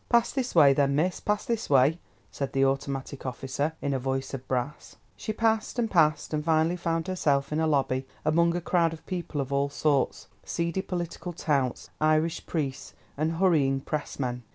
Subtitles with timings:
[0.09, 1.99] "Pass this way, then, miss—pass this way,"
[2.31, 4.95] said the automatic officer in a voice of brass.
[5.15, 9.05] She passed, and passed, and finally found herself in a lobby, among a crowd of
[9.05, 14.41] people of all sorts—seedy political touts, Irish priests and hurrying press men.